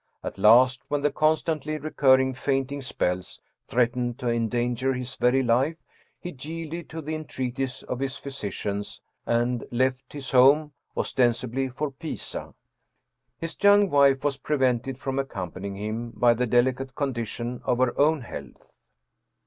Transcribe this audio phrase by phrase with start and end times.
[0.23, 5.75] At last, when the constantly recurring fainting spells threatened to endanger his very life,
[6.19, 11.91] he yielded to the entreaties of his physicians and left his home, ostensi bly for
[11.91, 12.55] Pisa.
[13.37, 17.95] His young wife was prevented from accom panying him by the delicate condition of her
[17.99, 18.71] own health.